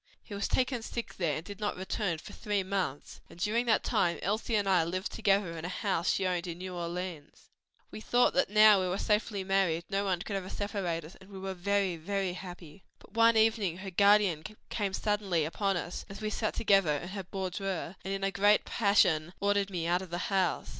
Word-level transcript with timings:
He 0.23 0.33
was 0.33 0.47
taken 0.47 0.81
sick 0.81 1.17
there 1.17 1.35
and 1.37 1.45
did 1.45 1.59
not 1.59 1.77
return 1.77 2.17
for 2.17 2.33
three 2.33 2.63
months, 2.63 3.21
and 3.29 3.37
during 3.39 3.67
that 3.67 3.83
time 3.83 4.17
Elsie 4.23 4.55
and 4.55 4.67
I 4.67 4.83
lived 4.83 5.11
together 5.11 5.55
in 5.55 5.63
a 5.63 5.69
house 5.69 6.09
she 6.09 6.25
owned 6.25 6.47
in 6.47 6.57
New 6.57 6.73
Orleans. 6.73 7.49
"We 7.91 8.01
thought 8.01 8.33
that 8.33 8.49
now 8.49 8.79
that 8.79 8.85
we 8.85 8.89
were 8.89 8.97
safely 8.97 9.43
married, 9.43 9.83
no 9.91 10.03
one 10.03 10.23
could 10.23 10.35
ever 10.35 10.49
separate 10.49 11.05
us, 11.05 11.13
and 11.21 11.29
we 11.29 11.37
were 11.37 11.53
very, 11.53 11.97
very 11.97 12.33
happy. 12.33 12.83
"But 12.97 13.13
one 13.13 13.37
evening 13.37 13.77
her 13.77 13.91
guardian 13.91 14.43
came 14.71 14.93
suddenly 14.93 15.45
upon 15.45 15.77
us, 15.77 16.03
as 16.09 16.19
we 16.19 16.31
sat 16.31 16.55
together 16.55 16.97
in 16.97 17.09
her 17.09 17.23
boudoir, 17.23 17.95
and 18.03 18.11
in 18.11 18.23
a 18.23 18.31
great 18.31 18.65
passion 18.65 19.33
ordered 19.39 19.69
me 19.69 19.85
out 19.85 20.01
of 20.01 20.09
the 20.09 20.31
house. 20.33 20.69